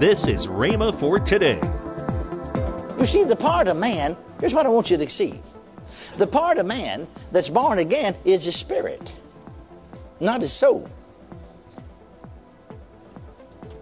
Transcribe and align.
This 0.00 0.28
is 0.28 0.46
Rhema 0.46 0.98
for 0.98 1.20
today. 1.20 1.60
You 2.98 3.04
see, 3.04 3.22
the 3.24 3.36
part 3.36 3.68
of 3.68 3.76
man, 3.76 4.16
here's 4.40 4.54
what 4.54 4.64
I 4.64 4.70
want 4.70 4.90
you 4.90 4.96
to 4.96 5.06
see. 5.10 5.38
The 6.16 6.26
part 6.26 6.56
of 6.56 6.64
man 6.64 7.06
that's 7.32 7.50
born 7.50 7.80
again 7.80 8.16
is 8.24 8.44
his 8.44 8.56
spirit, 8.56 9.14
not 10.18 10.40
his 10.40 10.54
soul. 10.54 10.88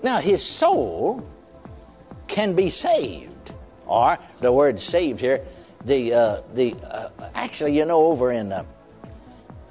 Now, 0.02 0.18
his 0.18 0.42
soul 0.42 1.24
can 2.26 2.52
be 2.52 2.68
saved, 2.68 3.52
or 3.86 4.18
the 4.40 4.52
word 4.52 4.80
saved 4.80 5.20
here, 5.20 5.44
the, 5.84 6.14
uh, 6.14 6.40
the 6.52 6.74
uh, 6.82 7.10
actually, 7.36 7.76
you 7.76 7.84
know, 7.84 8.06
over 8.06 8.32
in 8.32 8.50
uh, 8.50 8.64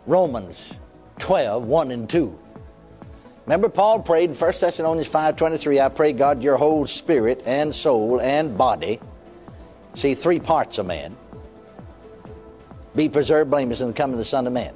Romans 0.06 0.76
12, 1.20 1.68
1 1.68 1.92
and 1.92 2.10
2. 2.10 2.40
Remember, 3.48 3.70
Paul 3.70 4.02
prayed 4.02 4.30
in 4.30 4.36
1 4.36 4.54
Thessalonians 4.60 5.08
5.23, 5.08 5.82
I 5.82 5.88
pray 5.88 6.12
God 6.12 6.44
your 6.44 6.58
whole 6.58 6.86
spirit 6.86 7.44
and 7.46 7.74
soul 7.74 8.20
and 8.20 8.58
body, 8.58 9.00
see, 9.96 10.14
three 10.16 10.38
parts 10.38 10.80
of 10.80 10.86
man, 10.86 11.16
be 12.94 13.08
preserved 13.08 13.50
blameless 13.50 13.80
in 13.80 13.88
the 13.88 13.94
coming 13.94 14.16
of 14.16 14.18
the 14.18 14.26
Son 14.26 14.48
of 14.48 14.52
Man. 14.52 14.76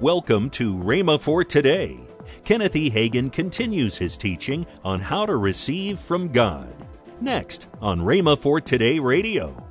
Welcome 0.00 0.50
to 0.50 0.72
Rhema 0.72 1.20
for 1.20 1.42
today. 1.42 1.98
Kenneth 2.44 2.76
E. 2.76 2.88
Hagin 2.88 3.32
continues 3.32 3.98
his 3.98 4.16
teaching 4.16 4.64
on 4.84 5.00
how 5.00 5.26
to 5.26 5.34
receive 5.34 5.98
from 5.98 6.28
God. 6.28 6.72
Next 7.20 7.66
on 7.80 7.98
Rhema 7.98 8.38
for 8.38 8.60
Today 8.60 9.00
Radio. 9.00 9.66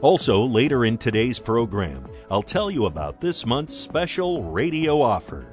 Also, 0.00 0.40
later 0.40 0.86
in 0.86 0.96
today's 0.96 1.38
program, 1.38 2.08
I'll 2.30 2.42
tell 2.42 2.70
you 2.70 2.86
about 2.86 3.20
this 3.20 3.44
month's 3.44 3.76
special 3.76 4.44
radio 4.44 5.02
offer. 5.02 5.51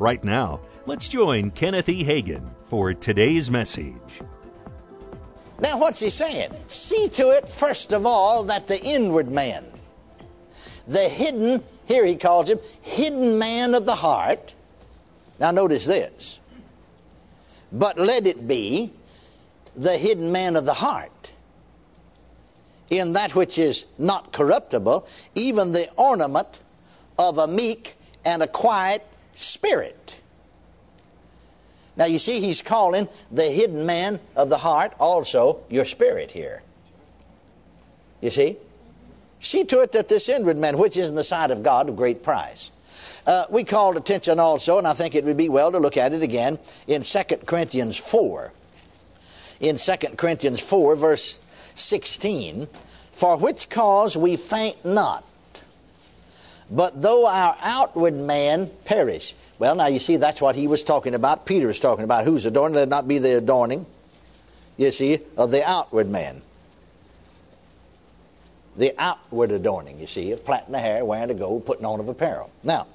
Right 0.00 0.24
now, 0.24 0.60
let's 0.86 1.10
join 1.10 1.50
Kenneth 1.50 1.90
E. 1.90 2.02
Hagin 2.02 2.48
for 2.64 2.94
today's 2.94 3.50
message. 3.50 4.22
Now, 5.60 5.78
what's 5.78 6.00
he 6.00 6.08
saying? 6.08 6.52
See 6.68 7.10
to 7.10 7.28
it, 7.28 7.46
first 7.46 7.92
of 7.92 8.06
all, 8.06 8.44
that 8.44 8.66
the 8.66 8.82
inward 8.82 9.30
man, 9.30 9.62
the 10.88 11.06
hidden, 11.06 11.62
here 11.84 12.06
he 12.06 12.16
calls 12.16 12.48
him, 12.48 12.60
hidden 12.80 13.38
man 13.38 13.74
of 13.74 13.84
the 13.84 13.94
heart. 13.94 14.54
Now, 15.38 15.50
notice 15.50 15.84
this. 15.84 16.40
But 17.70 17.98
let 17.98 18.26
it 18.26 18.48
be 18.48 18.94
the 19.76 19.98
hidden 19.98 20.32
man 20.32 20.56
of 20.56 20.64
the 20.64 20.72
heart 20.72 21.30
in 22.88 23.12
that 23.12 23.34
which 23.34 23.58
is 23.58 23.84
not 23.98 24.32
corruptible, 24.32 25.06
even 25.34 25.72
the 25.72 25.92
ornament 25.98 26.60
of 27.18 27.36
a 27.36 27.46
meek 27.46 27.96
and 28.24 28.42
a 28.42 28.48
quiet 28.48 29.06
spirit. 29.40 30.18
Now 31.96 32.06
you 32.06 32.18
see, 32.18 32.40
he's 32.40 32.62
calling 32.62 33.08
the 33.30 33.44
hidden 33.44 33.84
man 33.84 34.20
of 34.36 34.48
the 34.48 34.58
heart 34.58 34.94
also 34.98 35.60
your 35.68 35.84
spirit 35.84 36.32
here. 36.32 36.62
You 38.20 38.30
see? 38.30 38.56
See 39.40 39.64
to 39.64 39.80
it 39.80 39.92
that 39.92 40.08
this 40.08 40.28
inward 40.28 40.58
man, 40.58 40.78
which 40.78 40.96
is 40.96 41.08
in 41.08 41.14
the 41.14 41.24
sight 41.24 41.50
of 41.50 41.62
God, 41.62 41.88
of 41.88 41.96
great 41.96 42.22
price. 42.22 42.70
Uh, 43.26 43.44
we 43.50 43.64
called 43.64 43.96
attention 43.96 44.38
also, 44.38 44.78
and 44.78 44.86
I 44.86 44.92
think 44.92 45.14
it 45.14 45.24
would 45.24 45.36
be 45.36 45.48
well 45.48 45.72
to 45.72 45.78
look 45.78 45.96
at 45.96 46.12
it 46.12 46.22
again, 46.22 46.58
in 46.86 47.02
2 47.02 47.22
Corinthians 47.46 47.96
4. 47.96 48.52
In 49.60 49.76
2 49.76 49.96
Corinthians 50.16 50.60
4, 50.60 50.96
verse 50.96 51.38
16, 51.74 52.68
for 53.12 53.36
which 53.38 53.68
cause 53.68 54.16
we 54.16 54.36
faint 54.36 54.84
not, 54.84 55.24
but 56.70 57.00
though 57.02 57.26
our 57.26 57.56
outward 57.60 58.14
man 58.14 58.70
perish. 58.84 59.34
Well, 59.58 59.74
now 59.74 59.86
you 59.86 59.98
see, 59.98 60.16
that's 60.16 60.40
what 60.40 60.56
he 60.56 60.66
was 60.66 60.84
talking 60.84 61.14
about. 61.14 61.44
Peter 61.44 61.66
was 61.66 61.80
talking 61.80 62.04
about 62.04 62.24
who's 62.24 62.46
adorning, 62.46 62.76
let 62.76 62.84
it 62.84 62.88
not 62.88 63.08
be 63.08 63.18
the 63.18 63.36
adorning, 63.36 63.84
you 64.76 64.90
see, 64.90 65.18
of 65.36 65.50
the 65.50 65.68
outward 65.68 66.08
man. 66.08 66.42
The 68.76 68.94
outward 68.98 69.50
adorning, 69.50 70.00
you 70.00 70.06
see, 70.06 70.32
of 70.32 70.44
plaiting 70.44 70.72
the 70.72 70.78
hair, 70.78 71.04
wearing 71.04 71.28
the 71.28 71.34
gold, 71.34 71.66
putting 71.66 71.84
on 71.84 72.00
of 72.00 72.08
apparel. 72.08 72.50
Now, 72.62 72.86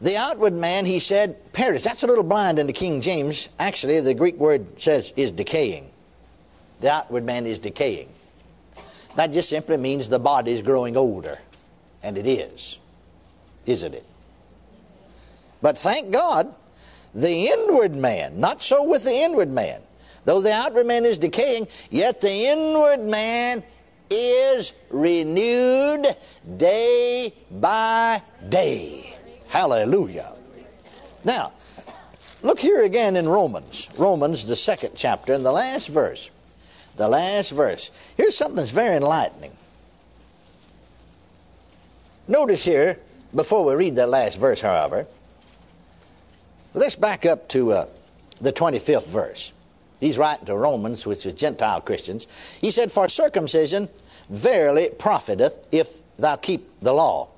the 0.00 0.16
outward 0.16 0.54
man, 0.54 0.86
he 0.86 1.00
said, 1.00 1.52
perish. 1.52 1.82
That's 1.82 2.02
a 2.02 2.06
little 2.06 2.24
blind 2.24 2.58
in 2.58 2.66
the 2.66 2.72
King 2.72 3.00
James. 3.00 3.48
Actually, 3.58 4.00
the 4.00 4.14
Greek 4.14 4.36
word 4.36 4.80
says 4.80 5.12
is 5.16 5.30
decaying. 5.30 5.90
The 6.80 6.92
outward 6.92 7.24
man 7.24 7.46
is 7.46 7.58
decaying. 7.58 8.08
That 9.16 9.32
just 9.32 9.48
simply 9.48 9.78
means 9.78 10.08
the 10.08 10.18
body 10.18 10.52
is 10.52 10.60
growing 10.60 10.96
older. 10.96 11.38
And 12.06 12.16
it 12.16 12.28
is. 12.28 12.78
Isn't 13.66 13.92
it? 13.92 14.04
But 15.60 15.76
thank 15.76 16.12
God, 16.12 16.54
the 17.12 17.48
inward 17.48 17.96
man, 17.96 18.38
not 18.38 18.62
so 18.62 18.84
with 18.84 19.02
the 19.02 19.12
inward 19.12 19.50
man. 19.50 19.82
Though 20.24 20.40
the 20.40 20.52
outward 20.52 20.86
man 20.86 21.04
is 21.04 21.18
decaying, 21.18 21.66
yet 21.90 22.20
the 22.20 22.30
inward 22.30 23.00
man 23.00 23.64
is 24.08 24.72
renewed 24.88 26.06
day 26.56 27.34
by 27.50 28.22
day. 28.50 29.16
Hallelujah. 29.48 30.36
Now, 31.24 31.54
look 32.44 32.60
here 32.60 32.84
again 32.84 33.16
in 33.16 33.28
Romans. 33.28 33.88
Romans, 33.98 34.46
the 34.46 34.54
second 34.54 34.92
chapter, 34.94 35.32
in 35.34 35.42
the 35.42 35.50
last 35.50 35.88
verse. 35.88 36.30
The 36.98 37.08
last 37.08 37.50
verse. 37.50 37.90
Here's 38.16 38.36
something 38.36 38.58
that's 38.58 38.70
very 38.70 38.94
enlightening. 38.94 39.56
Notice 42.28 42.64
here, 42.64 42.98
before 43.34 43.64
we 43.64 43.74
read 43.74 43.96
that 43.96 44.08
last 44.08 44.38
verse, 44.38 44.60
however, 44.60 45.06
let's 46.74 46.96
back 46.96 47.24
up 47.24 47.48
to 47.50 47.72
uh, 47.72 47.86
the 48.40 48.52
25th 48.52 49.06
verse. 49.06 49.52
He's 50.00 50.18
writing 50.18 50.46
to 50.46 50.56
Romans, 50.56 51.06
which 51.06 51.24
is 51.24 51.34
Gentile 51.34 51.80
Christians. 51.80 52.26
He 52.60 52.70
said, 52.70 52.90
For 52.90 53.08
circumcision 53.08 53.88
verily 54.28 54.90
profiteth 54.98 55.58
if 55.70 56.00
thou 56.18 56.36
keep 56.36 56.68
the 56.80 56.92
law. 56.92 57.28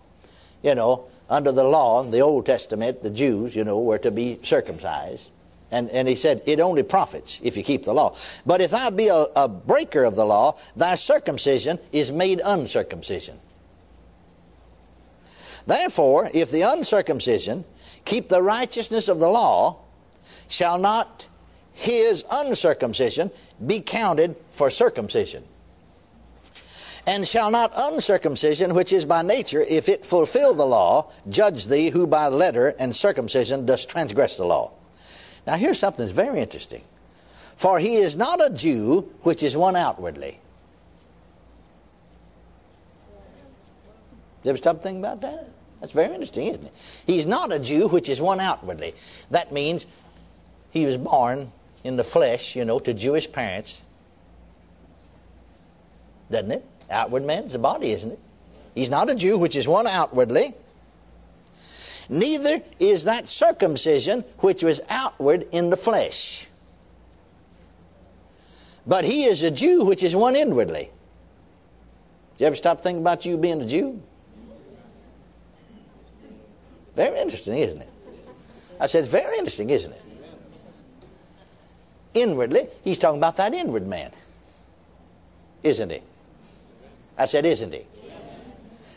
You 0.63 0.75
know, 0.75 1.05
under 1.29 1.53
the 1.53 1.65
law, 1.65 2.03
in 2.03 2.11
the 2.11 2.21
Old 2.21 2.47
Testament, 2.47 3.03
the 3.03 3.11
Jews, 3.11 3.55
you 3.55 3.65
know, 3.65 3.81
were 3.81 3.99
to 3.99 4.11
be 4.11 4.41
circumcised. 4.43 5.31
And, 5.71 5.91
and 5.91 6.09
he 6.09 6.17
said, 6.17 6.43
It 6.47 6.61
only 6.61 6.83
profits 6.83 7.41
if 7.45 7.57
you 7.59 7.63
keep 7.63 7.85
the 7.85 7.93
law. 7.93 8.17
But 8.47 8.63
if 8.63 8.71
thou 8.71 8.89
be 8.91 9.09
a, 9.09 9.27
a 9.37 9.49
breaker 9.49 10.05
of 10.05 10.17
the 10.17 10.25
law, 10.25 10.57
thy 10.75 10.95
circumcision 10.95 11.79
is 11.93 12.11
made 12.11 12.41
uncircumcision. 12.43 13.39
Therefore, 15.69 16.31
if 16.33 16.51
the 16.51 16.63
uncircumcision 16.63 17.63
keep 18.07 18.31
the 18.31 18.43
righteousness 18.43 19.07
of 19.07 19.21
the 19.21 19.29
law, 19.29 19.77
shall 20.49 20.79
not 20.79 21.27
his 21.75 22.25
uncircumcision 22.33 23.31
be 23.67 23.81
counted 23.81 24.35
for 24.51 24.71
circumcision? 24.71 25.45
And 27.07 27.29
shall 27.29 27.51
not 27.51 27.75
uncircumcision, 27.77 28.75
which 28.75 28.95
is 28.95 29.05
by 29.05 29.21
nature, 29.21 29.61
if 29.61 29.91
it 29.91 30.07
fulfill 30.07 30.55
the 30.55 30.65
law, 30.65 31.13
judge 31.29 31.67
thee 31.67 31.91
who 31.91 32.07
by 32.07 32.29
letter 32.29 32.69
and 32.79 32.97
circumcision 32.97 33.67
dost 33.67 33.91
transgress 33.91 34.39
the 34.39 34.47
law? 34.47 34.73
Now 35.47 35.57
here's 35.57 35.79
something 35.79 36.03
that's 36.03 36.17
very 36.17 36.41
interesting. 36.41 36.83
For 37.57 37.79
he 37.79 37.97
is 37.97 38.17
not 38.17 38.43
a 38.43 38.49
Jew 38.49 39.03
which 39.21 39.43
is 39.43 39.55
one 39.55 39.77
outwardly. 39.77 40.41
You 44.45 44.51
ever 44.51 44.57
stop 44.57 44.83
thinking 44.83 45.01
about 45.01 45.21
that? 45.21 45.58
That's 45.81 45.93
very 45.93 46.13
interesting, 46.13 46.49
isn't 46.49 46.67
it? 46.67 47.03
He's 47.07 47.27
not 47.27 47.53
a 47.53 47.59
Jew, 47.59 47.89
which 47.89 48.09
is 48.09 48.21
one 48.21 48.41
outwardly. 48.41 48.95
That 49.31 49.53
means 49.53 49.87
he 50.71 50.85
was 50.87 50.97
born 50.97 51.53
in 51.85 51.97
the 51.97 52.05
flesh, 52.05 52.57
you 52.57 52.65
know, 52.65 52.79
to 52.81 52.93
Jewish 52.93 53.31
parents. 53.31 53.83
Doesn't 56.31 56.51
it? 56.51 56.65
Outward 56.91 57.25
man 57.25 57.45
is 57.45 57.53
the 57.53 57.59
body, 57.59 57.93
isn't 57.93 58.13
it? 58.13 58.19
He's 58.75 58.91
not 58.91 59.11
a 59.11 59.15
Jew, 59.15 59.39
which 59.39 59.57
is 59.57 59.69
one 59.69 59.87
outwardly. 59.87 60.55
Neither 62.09 62.63
is 62.81 63.05
that 63.05 63.29
circumcision 63.29 64.25
which 64.39 64.63
was 64.63 64.81
outward 64.89 65.47
in 65.53 65.71
the 65.71 65.77
flesh. 65.77 66.47
But 68.87 69.05
he 69.05 69.25
is 69.25 69.43
a 69.43 69.51
Jew, 69.51 69.85
which 69.85 70.03
is 70.03 70.17
one 70.17 70.35
inwardly. 70.35 70.91
Did 72.37 72.45
you 72.45 72.47
ever 72.47 72.57
stop 72.57 72.81
thinking 72.81 73.03
about 73.03 73.27
you 73.27 73.37
being 73.37 73.61
a 73.61 73.67
Jew? 73.67 74.01
Very 76.99 77.21
interesting, 77.21 77.57
isn't 77.59 77.81
it? 77.81 77.89
I 78.81 78.89
said, 78.89 79.05
it's 79.05 79.09
very 79.09 79.39
interesting, 79.39 79.71
isn't 79.71 79.93
it? 79.93 80.03
Inwardly, 82.15 82.67
he's 82.83 82.99
talking 82.99 83.19
about 83.19 83.37
that 83.37 83.55
inward 83.55 83.87
man. 83.87 84.11
Isn't 85.63 85.91
he? 85.91 86.03
I 87.17 87.27
said, 87.27 87.47
isn't 87.47 87.73
he? 87.73 87.87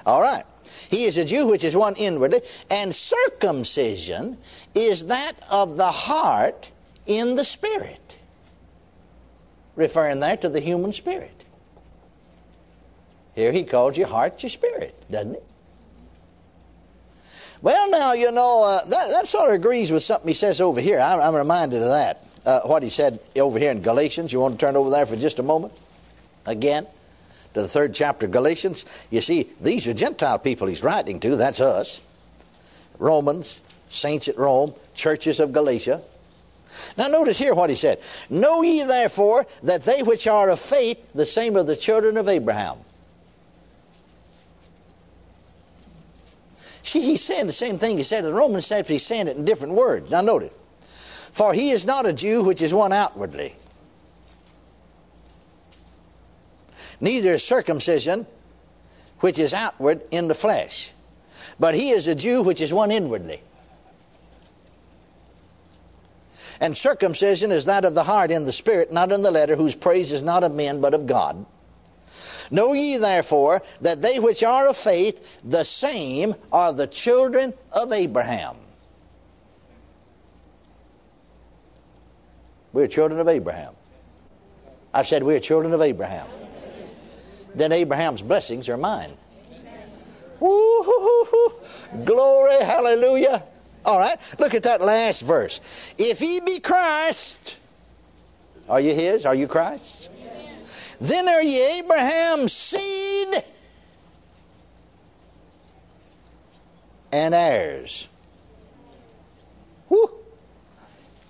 All 0.04 0.20
right. 0.20 0.44
He 0.90 1.06
is 1.06 1.18
a 1.18 1.26
Jew, 1.26 1.46
which 1.46 1.64
is 1.64 1.76
one 1.76 1.94
inwardly, 1.94 2.42
and 2.72 2.94
circumcision 2.94 4.40
is 4.74 5.06
that 5.06 5.34
of 5.52 5.78
the 5.78 5.92
heart 5.92 6.72
in 7.06 7.36
the 7.36 7.46
spirit. 7.46 8.18
Referring 9.76 10.22
there 10.22 10.38
to 10.38 10.50
the 10.50 10.60
human 10.60 10.92
spirit. 10.92 11.46
Here 13.36 13.52
he 13.52 13.64
calls 13.64 13.96
your 13.96 14.08
heart 14.08 14.42
your 14.42 14.50
spirit, 14.50 14.96
doesn't 15.12 15.36
he? 15.36 15.51
Well, 17.62 17.90
now, 17.90 18.14
you 18.14 18.32
know, 18.32 18.64
uh, 18.64 18.86
that, 18.86 19.10
that 19.10 19.28
sort 19.28 19.50
of 19.50 19.56
agrees 19.56 19.92
with 19.92 20.04
something 20.04 20.28
he 20.28 20.34
says 20.34 20.60
over 20.62 20.82
here. 20.82 21.00
I'm, 21.00 21.20
I'm 21.22 21.36
reminded 21.36 21.82
of 21.82 21.90
that. 21.90 22.24
uh, 22.46 22.62
what 22.62 22.84
he 22.84 22.90
said 22.90 23.20
over 23.36 23.60
here 23.60 23.72
in 23.72 23.82
Galatians. 23.82 24.34
You 24.34 24.40
want 24.40 24.60
to 24.60 24.66
turn 24.66 24.76
over 24.76 24.90
there 24.90 25.06
for 25.06 25.16
just 25.16 25.40
a 25.40 25.44
moment? 25.44 25.74
Again, 26.46 26.88
to 27.54 27.62
the 27.62 27.68
third 27.68 27.94
chapter 27.94 28.26
of 28.26 28.32
Galatians. 28.32 29.06
You 29.10 29.22
see, 29.22 29.50
these 29.62 29.88
are 29.88 29.94
Gentile 29.94 30.40
people 30.40 30.68
he's 30.68 30.84
writing 30.84 31.20
to. 31.20 31.36
That's 31.36 31.60
us. 31.60 32.02
Romans, 32.98 33.60
saints 33.90 34.28
at 34.28 34.38
Rome, 34.38 34.74
churches 34.96 35.40
of 35.40 35.52
Galatia. 35.52 36.02
Now, 36.98 37.08
notice 37.08 37.38
here 37.38 37.54
what 37.54 37.70
he 37.70 37.76
said 37.76 38.00
Know 38.30 38.62
ye 38.62 38.84
therefore 38.84 39.46
that 39.64 39.82
they 39.82 40.04
which 40.04 40.26
are 40.28 40.50
of 40.50 40.60
faith, 40.60 40.98
the 41.14 41.26
same 41.26 41.58
are 41.58 41.64
the 41.64 41.76
children 41.76 42.18
of 42.18 42.30
Abraham. 42.30 42.78
See, 46.84 47.02
he's 47.02 47.24
saying 47.24 47.48
the 47.48 47.54
same 47.54 47.78
thing 47.78 47.98
he 47.98 48.04
said 48.04 48.20
in 48.20 48.32
the 48.32 48.34
Romans, 48.34 48.64
except 48.64 48.90
he's 48.90 49.06
saying 49.06 49.28
it 49.28 49.38
in 49.38 49.46
different 49.46 49.74
words. 49.74 50.10
Now, 50.10 50.22
notice. 50.22 50.54
For 51.32 51.54
he 51.54 51.72
is 51.72 51.86
not 51.86 52.06
a 52.06 52.14
Jew 52.14 52.44
which 52.44 52.62
is 52.62 52.74
one 52.74 52.92
outwardly, 52.92 53.56
neither 57.00 57.34
is 57.34 57.44
circumcision 57.44 58.28
which 59.22 59.40
is 59.40 59.54
outward 59.54 60.02
in 60.12 60.28
the 60.28 60.36
flesh, 60.36 60.92
but 61.60 61.74
he 61.74 61.92
is 61.92 62.08
a 62.08 62.16
Jew 62.16 62.42
which 62.42 62.60
is 62.60 62.74
one 62.74 62.92
inwardly. 62.92 63.42
And 66.60 66.76
circumcision 66.76 67.52
is 67.52 67.66
that 67.66 67.86
of 67.86 67.96
the 67.96 68.04
heart 68.04 68.30
in 68.30 68.46
the 68.46 68.52
spirit, 68.52 68.92
not 68.92 69.12
in 69.12 69.22
the 69.22 69.32
letter, 69.32 69.56
whose 69.56 69.74
praise 69.74 70.12
is 70.12 70.22
not 70.22 70.44
of 70.44 70.54
men, 70.54 70.82
but 70.82 70.94
of 70.94 71.08
God. 71.08 71.46
Know 72.52 72.74
ye 72.74 72.98
therefore 72.98 73.64
that 73.80 74.02
they 74.02 74.20
which 74.20 74.44
are 74.44 74.68
of 74.68 74.78
faith, 74.78 75.42
the 75.44 75.64
same 75.64 76.36
are 76.52 76.74
the 76.74 76.88
children 76.88 77.54
of 77.72 77.94
Abraham. 77.94 78.58
We're 82.74 82.88
children 82.88 83.20
of 83.20 83.28
Abraham. 83.28 83.74
I 84.94 85.04
said 85.04 85.24
we're 85.24 85.40
children 85.40 85.74
of 85.74 85.82
Abraham. 85.82 86.28
Then 87.56 87.72
Abraham's 87.72 88.22
blessings 88.22 88.70
are 88.70 88.78
mine. 88.78 89.18
Woo-hoo-hoo-hoo. 90.40 92.04
Glory, 92.06 92.64
hallelujah. 92.64 93.44
All 93.86 94.00
right, 94.00 94.20
look 94.40 94.54
at 94.54 94.64
that 94.64 94.82
last 94.82 95.22
verse. 95.22 95.94
If 95.98 96.22
ye 96.22 96.40
be 96.40 96.60
Christ, 96.60 97.60
are 98.70 98.80
you 98.80 98.94
his? 98.94 99.26
Are 99.26 99.36
you 99.36 99.48
Christ? 99.48 100.10
Then 101.02 101.28
are 101.28 101.42
ye 101.42 101.80
Abraham's 101.80 102.54
seed 102.54 103.44
and 107.12 107.34
heirs. 107.34 108.08
Whew. 109.88 110.12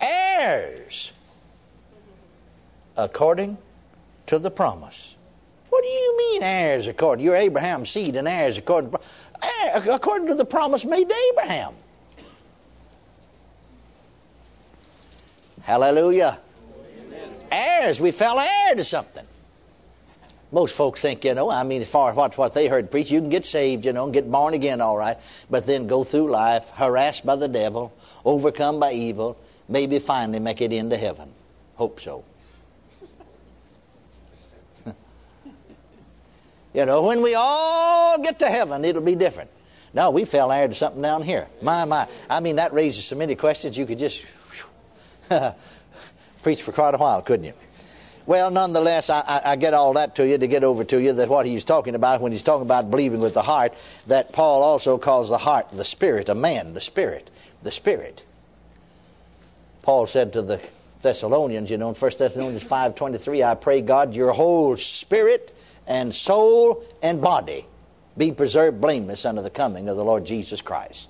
Heirs 0.02 1.14
according 2.98 3.58
to 4.28 4.40
the 4.40 4.52
promise. 4.52 5.16
What 5.70 5.84
do 5.84 5.88
you 5.88 6.18
mean 6.18 6.44
heirs 6.44 6.88
according? 6.88 7.24
You're 7.24 7.38
Abraham's 7.38 7.90
seed 7.90 8.18
and 8.18 8.28
heirs 8.28 8.58
according 8.58 8.92
to, 8.92 9.00
eh, 9.42 9.82
according 9.90 10.28
to 10.28 10.36
the 10.36 10.44
promise 10.44 10.84
made 10.84 11.08
to 11.08 11.16
Abraham. 11.32 11.74
Hallelujah. 15.62 16.38
Amen. 17.00 17.30
Heirs, 17.50 18.02
we 18.02 18.12
fell 18.12 18.38
heir 18.38 18.76
to 18.76 18.84
something. 18.84 19.21
Most 20.52 20.76
folks 20.76 21.02
think, 21.02 21.24
you 21.24 21.34
know, 21.34 21.50
I 21.50 21.64
mean, 21.64 21.82
as 21.82 21.88
far 21.88 22.10
as 22.10 22.16
what, 22.16 22.38
what 22.38 22.54
they 22.54 22.68
heard 22.68 22.92
preach, 22.92 23.10
you 23.10 23.22
can 23.22 23.30
get 23.30 23.46
saved, 23.46 23.86
you 23.86 23.94
know, 23.94 24.04
and 24.04 24.14
get 24.14 24.30
born 24.30 24.54
again, 24.54 24.82
all 24.82 24.98
right, 24.98 25.18
but 25.50 25.66
then 25.66 25.88
go 25.88 26.04
through 26.04 26.30
life 26.30 26.70
harassed 26.72 27.26
by 27.26 27.38
the 27.38 27.48
devil, 27.48 27.94
overcome 28.26 28.78
by 28.78 28.92
evil, 28.92 29.38
maybe 29.70 29.98
finally 30.00 30.40
make 30.40 30.60
it 30.60 30.74
into 30.74 30.98
heaven. 30.98 31.32
Hope 31.76 32.02
so. 32.02 32.26
you 36.74 36.86
know, 36.86 37.04
when 37.04 37.22
we 37.22 37.34
all 37.34 38.20
get 38.20 38.38
to 38.40 38.48
heaven, 38.48 38.84
it'll 38.84 39.02
be 39.02 39.16
different. 39.16 39.50
No, 39.94 40.12
we 40.12 40.26
fell 40.26 40.52
heir 40.52 40.68
to 40.68 40.74
something 40.74 41.02
down 41.02 41.22
here. 41.22 41.48
My, 41.62 41.86
my. 41.86 42.10
I 42.30 42.42
mean, 42.42 42.58
that 42.58 42.74
raises 42.74 43.06
so 43.06 43.16
many 43.16 43.36
questions 43.36 43.78
you 43.78 43.86
could 43.86 44.00
just 44.00 44.26
preach 46.44 46.62
for 46.62 46.72
quite 46.72 46.94
a 46.94 46.98
while, 46.98 47.22
couldn't 47.22 47.46
you? 47.46 47.54
Well, 48.32 48.50
nonetheless, 48.50 49.10
I, 49.10 49.20
I, 49.28 49.42
I, 49.44 49.56
get 49.58 49.74
all 49.74 49.92
that 49.96 50.16
to 50.16 50.26
you 50.26 50.38
to 50.38 50.48
get 50.48 50.64
over 50.64 50.86
to 50.86 51.02
you 51.02 51.12
that 51.12 51.28
what 51.28 51.46
he's 51.46 51.66
talking 51.66 51.96
about 51.96 52.22
when 52.22 52.32
he's 52.32 52.44
talking 52.44 52.66
about 52.66 52.90
believing 52.90 53.20
with 53.20 53.34
the 53.34 53.42
heart, 53.42 53.74
that 54.08 54.32
Paul 54.32 54.64
also 54.64 54.98
calls 54.98 55.28
the 55.28 55.38
heart 55.38 55.68
the 55.68 55.84
spirit, 55.84 56.30
a 56.30 56.34
man, 56.34 56.74
the 56.74 56.80
spirit, 56.80 57.30
the 57.62 57.72
spirit. 57.72 58.24
Paul 59.82 60.08
said 60.08 60.32
to 60.32 60.42
the 60.42 60.66
Thessalonians, 61.02 61.70
you 61.70 61.78
know, 61.78 61.90
in 61.90 61.96
1 61.96 62.12
Thessalonians 62.18 62.64
5.23, 62.64 63.46
I 63.46 63.54
pray 63.56 63.82
God 63.82 64.16
your 64.16 64.32
whole 64.32 64.78
spirit 64.78 65.54
and 65.86 66.16
soul 66.16 66.86
and 67.04 67.20
body 67.20 67.66
be 68.18 68.32
preserved 68.32 68.80
blameless 68.80 69.26
unto 69.26 69.42
the 69.42 69.50
coming 69.50 69.90
of 69.90 69.98
the 69.98 70.06
Lord 70.06 70.24
Jesus 70.24 70.62
Christ. 70.62 71.10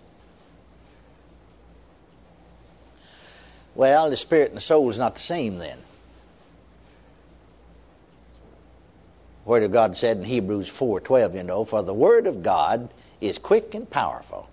Well, 3.76 4.10
the 4.10 4.18
spirit 4.18 4.48
and 4.48 4.58
the 4.58 4.62
soul 4.62 4.90
is 4.90 4.98
not 4.98 5.14
the 5.14 5.22
same 5.22 5.60
then. 5.60 5.78
Word 9.51 9.63
of 9.63 9.74
God 9.74 9.98
said 9.98 10.15
in 10.15 10.24
Hebrews 10.24 10.69
4:12, 10.69 11.36
you 11.36 11.44
know, 11.44 11.65
for 11.65 11.83
the 11.83 11.94
word 11.94 12.25
of 12.25 12.42
God 12.42 12.88
is 13.19 13.38
quick 13.38 13.75
and 13.75 13.89
powerful 13.89 14.48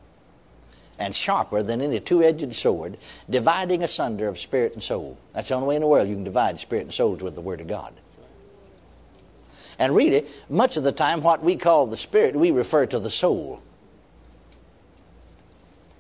and 0.99 1.15
sharper 1.15 1.63
than 1.63 1.81
any 1.81 2.01
two-edged 2.01 2.53
sword, 2.53 2.99
dividing 3.31 3.85
asunder 3.85 4.27
of 4.27 4.41
spirit 4.41 4.73
and 4.73 4.83
soul. 4.83 5.17
That's 5.33 5.51
the 5.51 5.55
only 5.55 5.69
way 5.69 5.77
in 5.77 5.83
the 5.83 5.87
world 5.87 6.09
you 6.09 6.17
can 6.17 6.25
divide 6.25 6.59
spirit 6.59 6.83
and 6.83 6.93
soul 6.93 7.15
with 7.15 7.37
the 7.37 7.41
word 7.41 7.61
of 7.61 7.69
God. 7.69 7.95
And 9.79 9.95
really, 9.95 10.27
much 10.51 10.77
of 10.77 10.83
the 10.83 10.91
time, 10.91 11.23
what 11.23 11.45
we 11.45 11.55
call 11.55 11.87
the 11.87 11.97
spirit, 11.97 12.35
we 12.35 12.51
refer 12.51 12.85
to 12.87 12.99
the 12.99 13.09
soul. 13.09 13.63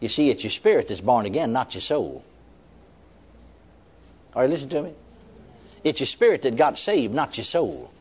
You 0.00 0.08
see, 0.08 0.28
it's 0.28 0.42
your 0.42 0.50
spirit 0.50 0.88
that's 0.88 1.00
born 1.00 1.24
again, 1.24 1.52
not 1.52 1.72
your 1.72 1.82
soul. 1.82 2.24
All 4.34 4.42
right, 4.42 4.50
listen 4.50 4.68
to 4.70 4.82
me. 4.82 4.92
It's 5.84 6.00
your 6.00 6.08
spirit 6.08 6.42
that 6.42 6.56
got 6.56 6.76
saved, 6.76 7.14
not 7.14 7.36
your 7.36 7.44
soul. 7.44 7.92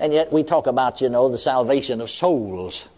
And 0.00 0.12
yet 0.12 0.32
we 0.32 0.42
talk 0.42 0.66
about, 0.66 1.00
you 1.00 1.08
know, 1.08 1.28
the 1.28 1.38
salvation 1.38 2.00
of 2.00 2.10
souls. 2.10 2.88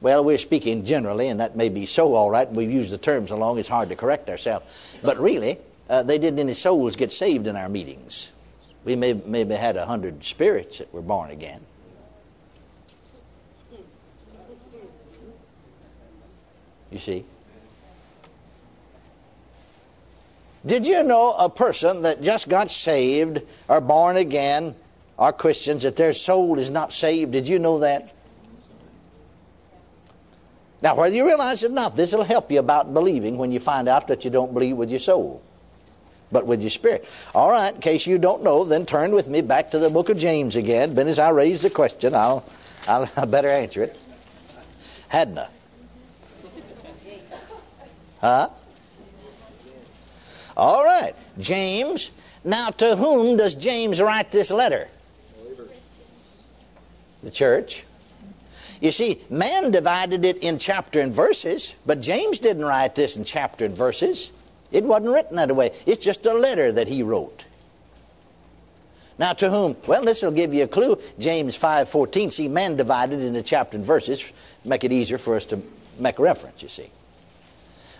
Well, 0.00 0.24
we're 0.24 0.38
speaking 0.38 0.84
generally, 0.84 1.28
and 1.28 1.40
that 1.40 1.56
may 1.56 1.68
be 1.68 1.86
so 1.86 2.14
all 2.14 2.30
right. 2.30 2.50
We've 2.50 2.70
used 2.70 2.92
the 2.92 2.98
terms 2.98 3.30
along, 3.30 3.58
it's 3.58 3.68
hard 3.68 3.88
to 3.88 3.96
correct 3.96 4.28
ourselves. 4.28 4.98
But 5.02 5.18
really, 5.18 5.58
uh, 5.88 6.02
they 6.02 6.18
didn't 6.18 6.38
any 6.38 6.54
souls 6.54 6.96
get 6.96 7.10
saved 7.10 7.46
in 7.46 7.56
our 7.56 7.68
meetings. 7.68 8.32
We 8.84 8.94
may, 8.94 9.14
maybe 9.14 9.54
had 9.54 9.76
a 9.76 9.86
hundred 9.86 10.22
spirits 10.22 10.78
that 10.78 10.92
were 10.92 11.02
born 11.02 11.30
again. 11.30 11.60
You 16.90 16.98
see? 16.98 17.24
Did 20.64 20.86
you 20.86 21.02
know 21.02 21.34
a 21.38 21.48
person 21.48 22.02
that 22.02 22.22
just 22.22 22.48
got 22.48 22.70
saved 22.70 23.42
or 23.68 23.80
born 23.80 24.16
again 24.16 24.74
are 25.18 25.32
Christians 25.32 25.82
that 25.84 25.96
their 25.96 26.12
soul 26.12 26.58
is 26.58 26.70
not 26.70 26.92
saved? 26.92 27.32
Did 27.32 27.48
you 27.48 27.58
know 27.58 27.78
that? 27.80 28.12
Now, 30.82 30.94
whether 30.94 31.14
you 31.14 31.26
realize 31.26 31.62
it 31.62 31.70
or 31.70 31.74
not, 31.74 31.96
this 31.96 32.14
will 32.14 32.22
help 32.22 32.50
you 32.50 32.58
about 32.58 32.92
believing 32.92 33.38
when 33.38 33.50
you 33.50 33.58
find 33.58 33.88
out 33.88 34.08
that 34.08 34.24
you 34.24 34.30
don't 34.30 34.52
believe 34.52 34.76
with 34.76 34.90
your 34.90 35.00
soul, 35.00 35.42
but 36.30 36.46
with 36.46 36.60
your 36.60 36.70
spirit. 36.70 37.08
All 37.34 37.50
right, 37.50 37.74
in 37.74 37.80
case 37.80 38.06
you 38.06 38.18
don't 38.18 38.42
know, 38.42 38.62
then 38.62 38.84
turn 38.84 39.12
with 39.12 39.26
me 39.26 39.40
back 39.40 39.70
to 39.70 39.78
the 39.78 39.88
book 39.88 40.10
of 40.10 40.18
James 40.18 40.54
again. 40.54 40.94
But 40.94 41.06
as 41.06 41.18
I 41.18 41.30
raise 41.30 41.62
the 41.62 41.70
question, 41.70 42.14
I'll, 42.14 42.44
I'll 42.86 43.10
I 43.16 43.24
better 43.24 43.48
answer 43.48 43.84
it. 43.84 43.98
Hadna. 45.10 45.48
Huh? 48.20 48.48
All 50.56 50.84
right, 50.84 51.14
James. 51.38 52.10
Now, 52.44 52.70
to 52.70 52.96
whom 52.96 53.36
does 53.36 53.54
James 53.54 54.00
write 54.00 54.30
this 54.30 54.50
letter? 54.50 54.88
The 57.26 57.32
church. 57.32 57.82
You 58.80 58.92
see, 58.92 59.20
man 59.28 59.72
divided 59.72 60.24
it 60.24 60.36
in 60.36 60.60
chapter 60.60 61.00
and 61.00 61.12
verses, 61.12 61.74
but 61.84 62.00
James 62.00 62.38
didn't 62.38 62.64
write 62.64 62.94
this 62.94 63.16
in 63.16 63.24
chapter 63.24 63.64
and 63.64 63.76
verses. 63.76 64.30
It 64.70 64.84
wasn't 64.84 65.12
written 65.12 65.34
that 65.34 65.50
way. 65.56 65.72
It's 65.86 66.04
just 66.04 66.24
a 66.24 66.32
letter 66.32 66.70
that 66.70 66.86
he 66.86 67.02
wrote. 67.02 67.44
Now 69.18 69.32
to 69.32 69.50
whom? 69.50 69.76
Well, 69.88 70.04
this 70.04 70.22
will 70.22 70.30
give 70.30 70.54
you 70.54 70.62
a 70.62 70.68
clue. 70.68 71.00
James 71.18 71.58
5:14. 71.58 72.30
See, 72.30 72.46
man 72.46 72.76
divided 72.76 73.20
into 73.20 73.42
chapter 73.42 73.76
and 73.76 73.84
verses, 73.84 74.32
make 74.64 74.84
it 74.84 74.92
easier 74.92 75.18
for 75.18 75.34
us 75.34 75.46
to 75.46 75.60
make 75.98 76.20
reference, 76.20 76.62
you 76.62 76.68
see. 76.68 76.90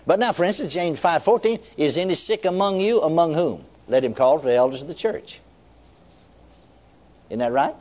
But 0.05 0.19
now, 0.19 0.31
for 0.31 0.45
instance, 0.45 0.73
James 0.73 1.01
5.14, 1.01 1.59
is 1.75 1.97
any 1.97 2.15
sick 2.15 2.45
among 2.45 2.79
you? 2.79 3.01
Among 3.01 3.33
whom? 3.33 3.65
Let 3.89 4.05
him 4.05 4.13
call 4.13 4.39
for 4.39 4.47
the 4.47 4.55
elders 4.55 4.81
of 4.81 4.87
the 4.87 4.93
church. 4.93 5.41
Isn't 7.29 7.39
that 7.39 7.51
right? 7.51 7.75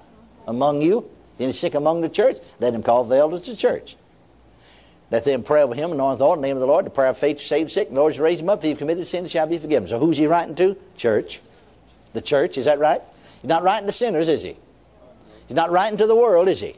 Among 0.49 0.83
you? 0.83 1.09
Any 1.38 1.52
sick 1.52 1.75
among 1.75 2.00
the 2.00 2.09
church? 2.09 2.38
Let 2.61 2.75
him 2.75 2.83
call 2.83 3.05
the 3.05 3.16
elders 3.16 3.40
of 3.40 3.55
the 3.55 3.61
church. 3.61 3.97
Let 5.11 5.25
them 5.25 5.43
pray 5.43 5.62
over 5.62 5.75
him, 5.75 5.93
anoint 5.93 6.19
the 6.19 6.25
Lord, 6.25 6.38
in 6.38 6.43
the 6.43 6.49
name 6.49 6.57
of 6.57 6.61
the 6.61 6.66
Lord, 6.66 6.87
the 6.87 6.90
prayer 6.90 7.11
of 7.11 7.19
faith 7.19 7.38
to 7.38 7.45
save 7.45 7.66
the 7.66 7.71
sick, 7.71 7.90
the 7.90 7.95
Lord 7.95 8.14
shall 8.14 8.25
raise 8.25 8.40
him 8.40 8.49
up. 8.49 8.59
If 8.59 8.64
he 8.64 8.75
committed 8.75 9.07
sin, 9.07 9.26
shall 9.28 9.47
be 9.47 9.59
forgiven. 9.59 9.88
So 9.88 9.99
who's 9.99 10.19
he 10.19 10.26
writing 10.26 10.57
to? 10.57 10.76
Church. 10.97 11.40
The 12.12 12.21
church, 12.21 12.59
is 12.59 12.64
that 12.64 12.78
right? 12.78 13.00
He's 13.40 13.49
not 13.49 13.62
writing 13.62 13.87
to 13.87 13.93
sinners, 13.93 14.28
is 14.28 14.43
he? 14.43 14.57
He's 15.47 15.55
not 15.55 15.71
writing 15.71 15.99
to 15.99 16.07
the 16.07 16.16
world, 16.16 16.49
is 16.49 16.61
he? 16.61 16.75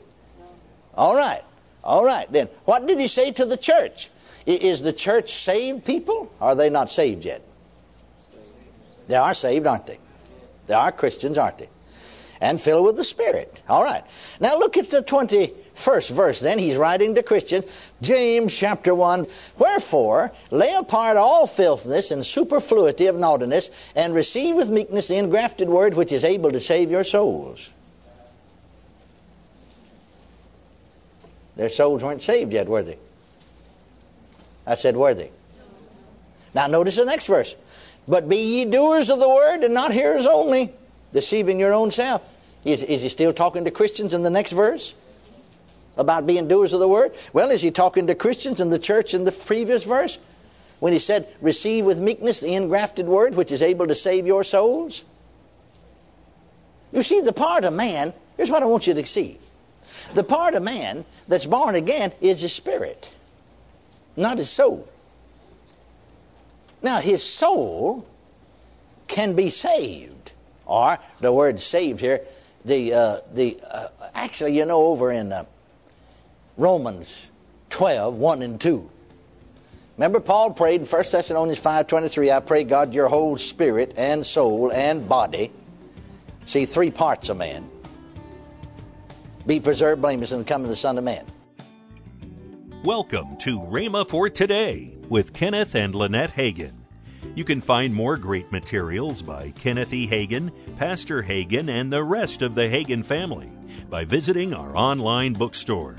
All 0.95 1.17
right. 1.17 1.43
All 1.83 2.05
right. 2.05 2.31
Then, 2.31 2.49
what 2.67 2.87
did 2.87 2.99
he 2.99 3.09
say 3.09 3.31
to 3.33 3.47
the 3.47 3.57
church? 3.57 4.11
Is 4.45 4.83
the 4.83 4.93
church 4.93 5.33
saved 5.33 5.85
people? 5.85 6.31
Are 6.41 6.55
they 6.55 6.69
not 6.69 6.91
saved 6.91 7.25
yet? 7.25 7.43
They 9.07 9.17
are 9.17 9.33
saved, 9.33 9.67
aren't 9.67 9.87
they? 9.87 9.99
They 10.67 10.75
are 10.75 10.93
Christians, 10.93 11.39
aren't 11.39 11.59
they? 11.59 11.69
And 12.41 12.61
filled 12.61 12.87
with 12.87 12.97
the 12.97 13.05
Spirit. 13.05 13.63
All 13.69 13.83
right. 13.83 14.05
Now 14.41 14.57
look 14.59 14.77
at 14.77 14.91
the 14.91 15.03
21st 15.03 16.11
verse. 16.11 16.41
Then 16.41 16.59
he's 16.59 16.77
writing 16.77 17.15
to 17.17 17.23
Christians. 17.23 17.91
James 18.01 18.55
chapter 18.55 18.95
1. 18.95 19.27
Wherefore, 19.59 20.31
lay 20.53 20.73
apart 20.75 21.17
all 21.17 21.49
filthiness 21.49 22.13
and 22.13 22.25
superfluity 22.25 23.09
of 23.09 23.17
naughtiness, 23.17 23.93
and 23.97 24.15
receive 24.15 24.55
with 24.55 24.71
meekness 24.71 25.09
the 25.09 25.17
engrafted 25.17 25.69
word 25.69 25.95
which 25.95 26.13
is 26.13 26.25
able 26.25 26.53
to 26.53 26.61
save 26.61 26.91
your 26.91 27.05
souls. 27.05 27.71
Their 31.57 31.69
souls 31.69 32.05
weren't 32.05 32.23
saved 32.23 32.53
yet, 32.53 32.69
were 32.69 32.85
they? 32.85 32.99
I 34.65 34.77
said, 34.77 34.97
were 34.97 35.15
they? 35.15 35.33
Now 36.55 36.69
notice 36.69 36.95
the 36.95 37.05
next 37.05 37.27
verse. 37.27 37.57
But 38.07 38.29
be 38.29 38.37
ye 38.37 38.65
doers 38.65 39.11
of 39.11 39.19
the 39.19 39.29
word 39.29 39.65
and 39.65 39.75
not 39.75 39.93
hearers 39.93 40.25
only, 40.25 40.73
deceiving 41.13 41.59
your 41.59 41.73
own 41.73 41.91
self. 41.91 42.35
Is, 42.65 42.83
is 42.83 43.03
he 43.03 43.09
still 43.09 43.33
talking 43.33 43.65
to 43.65 43.71
Christians 43.71 44.15
in 44.15 44.23
the 44.23 44.31
next 44.31 44.53
verse? 44.53 44.95
About 45.97 46.27
being 46.27 46.49
doers 46.49 46.73
of 46.73 46.81
the 46.81 46.89
word? 46.89 47.17
Well, 47.33 47.51
is 47.51 47.63
he 47.63 47.71
talking 47.71 48.07
to 48.07 48.15
Christians 48.15 48.61
in 48.61 48.71
the 48.71 48.79
church 48.79 49.15
in 49.15 49.25
the 49.25 49.33
previous 49.33 49.85
verse? 49.85 50.19
When 50.81 50.93
he 50.93 50.99
said, 50.99 51.29
Receive 51.41 51.87
with 51.87 51.99
meekness 51.99 52.41
the 52.41 52.55
engrafted 52.55 53.07
word 53.07 53.35
which 53.35 53.51
is 53.51 53.63
able 53.63 53.87
to 53.89 53.95
save 53.95 54.27
your 54.27 54.45
souls? 54.45 55.05
You 56.93 57.03
see, 57.03 57.21
the 57.21 57.33
part 57.33 57.65
of 57.65 57.75
man, 57.75 58.15
here's 58.37 58.51
what 58.51 58.63
I 58.63 58.67
want 58.67 58.87
you 58.87 58.95
to 58.95 59.05
see. 59.05 59.39
The 60.15 60.25
part 60.25 60.55
of 60.55 60.63
man 60.63 61.05
that's 61.27 61.47
born 61.47 61.75
again 61.75 62.13
is 62.21 62.41
his 62.41 62.53
spirit, 62.53 63.11
not 64.17 64.39
his 64.39 64.51
soul. 64.51 64.89
Now, 66.83 66.99
his 67.01 67.23
soul 67.23 68.07
can 69.09 69.35
be 69.35 69.51
saved, 69.51 70.13
or 70.69 70.99
the 71.19 71.33
word 71.33 71.59
saved 71.59 71.99
here, 71.99 72.21
the, 72.65 72.95
uh, 72.95 73.17
the 73.33 73.59
uh, 73.69 73.89
actually, 74.15 74.57
you 74.57 74.65
know, 74.65 74.87
over 74.87 75.11
in 75.11 75.33
uh, 75.33 75.45
Romans 76.57 77.27
12, 77.71 78.15
1 78.15 78.43
and 78.43 78.61
2. 78.61 78.91
Remember, 79.97 80.21
Paul 80.21 80.53
prayed 80.53 80.81
in 80.81 80.87
1 80.87 81.05
Thessalonians 81.11 81.59
5.23, 81.59 82.33
I 82.33 82.39
pray 82.39 82.63
God 82.63 82.95
your 82.95 83.09
whole 83.09 83.37
spirit 83.37 83.95
and 83.97 84.25
soul 84.25 84.71
and 84.71 85.09
body. 85.09 85.51
See, 86.47 86.67
three 86.67 86.91
parts 86.91 87.29
of 87.29 87.37
man 87.37 87.69
be 89.49 89.59
preserved 89.61 90.03
blameless 90.03 90.33
in 90.33 90.41
the 90.41 90.45
coming 90.45 90.67
of 90.67 90.71
the 90.71 90.77
Son 90.77 90.99
of 90.99 91.05
Man. 91.05 91.25
Welcome 92.85 93.39
to 93.39 93.59
Rhema 93.59 94.09
for 94.09 94.29
Today 94.29 94.95
with 95.09 95.33
Kenneth 95.33 95.75
and 95.75 95.95
Lynette 95.95 96.33
Hagin. 96.33 96.78
You 97.35 97.45
can 97.45 97.61
find 97.61 97.95
more 97.95 98.17
great 98.17 98.51
materials 98.53 99.23
by 99.23 99.51
Kenneth 99.53 99.93
E. 99.93 100.07
Hagin, 100.07 100.53
Pastor 100.77 101.23
Hagin, 101.23 101.69
and 101.69 101.93
the 101.93 102.03
rest 102.03 102.43
of 102.43 102.55
the 102.55 102.69
Hagin 102.69 103.05
family 103.05 103.51
by 103.89 104.05
visiting 104.05 104.53
our 104.53 104.77
online 104.77 105.33
bookstore. 105.33 105.97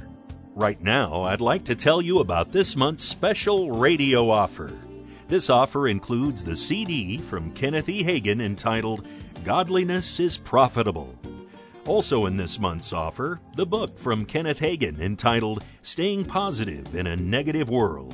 Right 0.56 0.82
now, 0.82 1.24
I'd 1.24 1.42
like 1.42 1.64
to 1.66 1.76
tell 1.76 2.02
you 2.02 2.20
about 2.20 2.52
this 2.52 2.76
month's 2.76 3.04
special 3.04 3.72
radio 3.72 4.30
offer. 4.30 4.72
This 5.28 5.50
offer 5.50 5.88
includes 5.88 6.44
the 6.44 6.56
CD 6.56 7.18
from 7.18 7.54
Kenneth 7.54 7.90
E. 7.90 8.04
Hagin 8.04 8.42
entitled 8.42 9.08
Godliness 9.44 10.20
is 10.20 10.38
Profitable 10.38 11.16
also 11.90 12.28
in 12.28 12.38
this 12.38 12.60
month's 12.60 12.94
offer, 12.94 13.40
the 13.56 13.66
book 13.66 13.98
from 13.98 14.24
Kenneth 14.24 14.60
Hagin 14.60 15.00
entitled 15.00 15.64
Staying 15.82 16.24
Positive 16.24 16.94
in 16.94 17.08
a 17.08 17.16
Negative 17.16 17.68
World. 17.68 18.14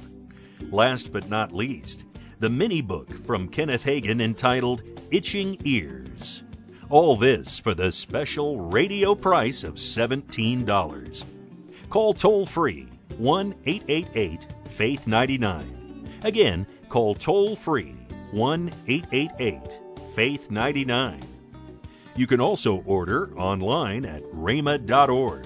Last 0.71 1.11
but 1.11 1.29
not 1.29 1.53
least, 1.53 2.05
the 2.39 2.49
mini 2.49 2.81
book 2.81 3.25
from 3.25 3.47
Kenneth 3.47 3.83
Hagin 3.83 4.21
entitled 4.21 4.83
Itching 5.11 5.57
Ears. 5.65 6.43
All 6.89 7.15
this 7.15 7.59
for 7.59 7.73
the 7.73 7.91
special 7.91 8.59
radio 8.59 9.15
price 9.15 9.63
of 9.63 9.75
$17. 9.75 11.25
Call 11.89 12.13
toll 12.13 12.45
free 12.45 12.87
1 13.17 13.55
888 13.65 14.45
Faith 14.69 15.07
99. 15.07 16.09
Again, 16.23 16.67
call 16.89 17.15
toll 17.15 17.55
free 17.55 17.95
1 18.31 18.71
888 18.87 19.61
Faith 20.13 20.51
99 20.51 21.21
you 22.15 22.27
can 22.27 22.39
also 22.39 22.81
order 22.85 23.37
online 23.37 24.05
at 24.05 24.23
rhema.org. 24.31 25.45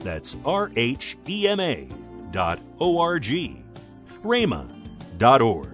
That's 0.00 0.36
R 0.44 0.70
H 0.76 1.16
E 1.28 1.48
M 1.48 1.60
A 1.60 1.88
dot 2.30 2.58
O 2.80 2.98
R 2.98 3.18
G. 3.18 3.62
rhema.org. 4.22 5.73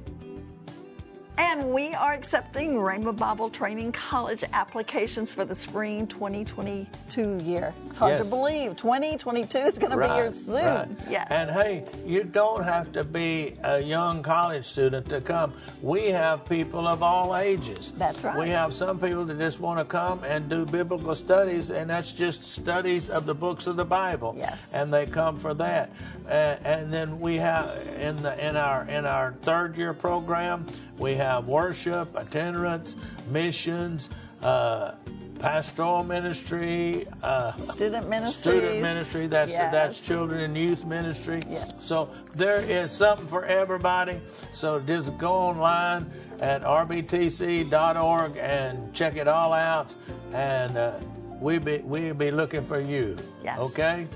and 1.61 1.71
we 1.71 1.93
are 1.93 2.13
accepting 2.13 2.73
Rhema 2.73 3.15
Bible 3.15 3.49
Training 3.49 3.91
College 3.91 4.43
applications 4.51 5.31
for 5.31 5.45
the 5.45 5.53
spring 5.53 6.07
2022 6.07 7.37
year. 7.37 7.73
It's 7.85 7.99
hard 7.99 8.13
yes. 8.13 8.29
to 8.29 8.35
believe. 8.35 8.75
2022 8.75 9.57
is 9.59 9.77
going 9.77 9.95
right, 9.95 10.07
to 10.07 10.13
be 10.13 10.19
here 10.19 10.31
soon. 10.31 10.55
Right. 10.55 10.87
Yes. 11.09 11.27
And 11.29 11.51
hey, 11.51 11.85
you 12.05 12.23
don't 12.23 12.63
have 12.63 12.91
to 12.93 13.03
be 13.03 13.57
a 13.63 13.79
young 13.79 14.23
college 14.23 14.65
student 14.65 15.07
to 15.09 15.21
come. 15.21 15.53
We 15.83 16.07
have 16.07 16.45
people 16.45 16.87
of 16.87 17.03
all 17.03 17.37
ages. 17.37 17.91
That's 17.91 18.23
right. 18.23 18.37
We 18.37 18.49
have 18.49 18.73
some 18.73 18.99
people 18.99 19.25
that 19.25 19.37
just 19.37 19.59
want 19.59 19.79
to 19.79 19.85
come 19.85 20.23
and 20.23 20.49
do 20.49 20.65
biblical 20.65 21.13
studies, 21.13 21.69
and 21.69 21.89
that's 21.91 22.11
just 22.11 22.41
studies 22.41 23.09
of 23.11 23.27
the 23.27 23.35
books 23.35 23.67
of 23.67 23.75
the 23.75 23.85
Bible. 23.85 24.33
Yes. 24.35 24.73
And 24.73 24.91
they 24.91 25.05
come 25.05 25.37
for 25.37 25.53
that. 25.55 25.91
Uh, 26.27 26.57
and 26.63 26.91
then 26.91 27.19
we 27.19 27.35
have 27.35 27.69
in 27.99 28.15
the 28.17 28.47
in 28.47 28.55
our 28.55 28.89
in 28.89 29.05
our 29.05 29.33
third 29.41 29.77
year 29.77 29.93
program, 29.93 30.65
we 30.97 31.15
have 31.15 31.47
worship, 31.51 32.15
itinerance, 32.15 32.95
missions, 33.29 34.09
uh, 34.41 34.95
pastoral 35.39 36.03
ministry, 36.03 37.05
uh, 37.23 37.51
student 37.61 38.07
ministry, 38.07 38.59
student 38.59 38.81
ministry. 38.81 39.27
That's 39.27 39.51
yes. 39.51 39.71
that's 39.71 40.07
children 40.07 40.41
and 40.41 40.57
youth 40.57 40.85
ministry. 40.85 41.41
Yes. 41.49 41.83
So 41.83 42.09
there 42.35 42.61
is 42.61 42.91
something 42.91 43.27
for 43.27 43.43
everybody. 43.45 44.21
So 44.53 44.79
just 44.79 45.17
go 45.17 45.33
online 45.33 46.09
at 46.39 46.61
rbtc.org 46.61 48.37
and 48.37 48.93
check 48.93 49.17
it 49.17 49.27
all 49.27 49.53
out, 49.53 49.93
and 50.31 50.77
uh, 50.77 50.99
we 51.41 51.57
be 51.57 51.81
we'll 51.83 52.13
be 52.13 52.31
looking 52.31 52.63
for 52.63 52.79
you. 52.79 53.17
Yes. 53.43 53.59
Okay. 53.59 54.07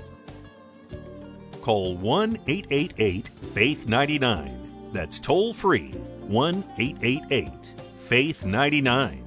Call 1.60 1.96
one 1.96 2.38
eight 2.46 2.68
eight 2.70 2.94
eight 2.98 3.28
Faith 3.52 3.88
ninety 3.88 4.18
nine. 4.18 4.54
That's 4.92 5.18
toll 5.18 5.52
free 5.52 5.92
1 6.28 6.64
888 6.78 7.50
Faith 7.98 8.44
99. 8.44 9.24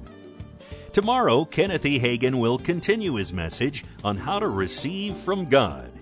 Tomorrow, 0.92 1.44
Kenneth 1.44 1.84
E. 1.84 2.00
Hagin 2.00 2.40
will 2.40 2.58
continue 2.58 3.14
his 3.14 3.32
message 3.32 3.84
on 4.02 4.16
how 4.16 4.38
to 4.38 4.48
receive 4.48 5.16
from 5.16 5.48
God. 5.48 5.92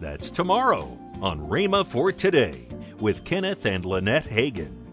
That's 0.00 0.30
tomorrow 0.30 0.98
on 1.22 1.40
Rhema 1.48 1.86
for 1.86 2.12
Today 2.12 2.66
with 2.98 3.24
Kenneth 3.24 3.66
and 3.66 3.84
Lynette 3.84 4.26
Hagin. 4.26 4.83